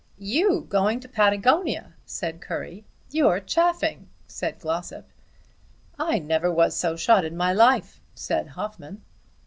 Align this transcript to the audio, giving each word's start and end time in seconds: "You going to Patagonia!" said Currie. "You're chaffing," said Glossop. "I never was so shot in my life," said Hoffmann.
"You 0.17 0.65
going 0.67 0.99
to 1.01 1.07
Patagonia!" 1.07 1.93
said 2.07 2.41
Currie. 2.41 2.85
"You're 3.11 3.39
chaffing," 3.39 4.09
said 4.25 4.57
Glossop. 4.57 5.07
"I 5.99 6.17
never 6.17 6.51
was 6.51 6.75
so 6.75 6.95
shot 6.95 7.23
in 7.23 7.37
my 7.37 7.53
life," 7.53 8.01
said 8.15 8.47
Hoffmann. 8.47 9.03